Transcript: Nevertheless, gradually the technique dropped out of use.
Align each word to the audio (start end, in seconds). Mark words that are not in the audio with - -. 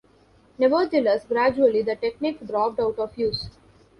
Nevertheless, 0.57 1.27
gradually 1.27 1.83
the 1.83 1.95
technique 1.95 2.43
dropped 2.47 2.79
out 2.79 2.97
of 2.97 3.15
use. 3.19 3.49